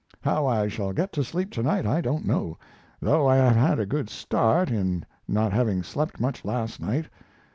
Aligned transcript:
How 0.21 0.47
I 0.47 0.67
shall 0.67 0.93
get 0.93 1.13
to 1.13 1.23
sleep 1.23 1.51
to 1.51 1.61
night 1.61 1.85
I 1.85 2.01
don't 2.01 2.25
know, 2.25 2.57
though 3.01 3.27
I 3.27 3.35
have 3.35 3.55
had 3.55 3.79
a 3.79 3.85
good 3.85 4.09
start, 4.09 4.71
in 4.71 5.05
not 5.27 5.53
having 5.53 5.83
slept 5.83 6.19
much 6.19 6.43
last 6.43 6.79
night. 6.81 7.05